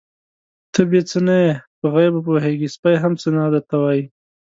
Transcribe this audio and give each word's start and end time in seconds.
_ته 0.73 0.81
بې 0.89 1.01
څه 1.09 1.19
نه 1.27 1.35
يې، 1.43 1.51
په 1.79 1.85
غيبو 1.93 2.25
پوهېږې، 2.27 2.67
سپی 2.75 2.95
هم 3.03 3.13
څه 3.21 3.27
نه 3.35 3.41
درته 3.53 3.75
وايي. 3.81 4.03